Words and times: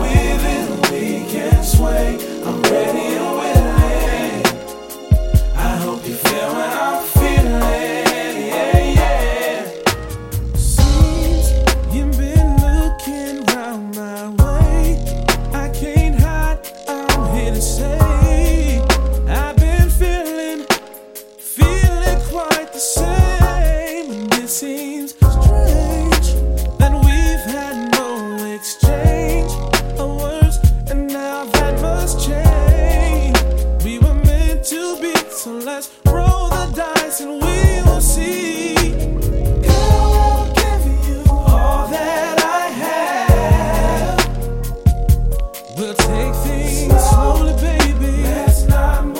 Within 0.00 0.80
the 0.80 0.88
weekend. 0.92 1.49
take 46.32 46.42
things 46.42 47.10
slowly, 47.10 47.52
baby. 47.54 48.22
Let's 48.22 48.62
not 48.68 49.06
move. 49.06 49.19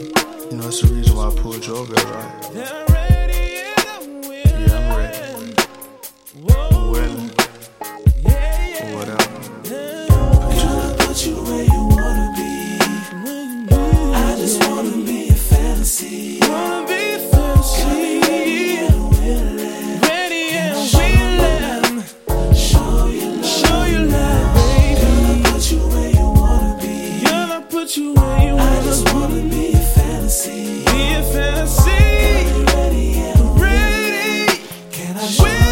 You 0.00 0.06
know, 0.52 0.62
that's 0.62 0.80
the 0.80 0.94
reason 0.94 1.16
why 1.16 1.26
I 1.26 1.34
pulled 1.34 1.66
your 1.66 1.84
girl, 1.84 1.96
right? 1.96 2.50
Yeah, 2.54 2.70
I'm 2.70 2.94
ready. 2.94 3.08
We. 35.28 35.67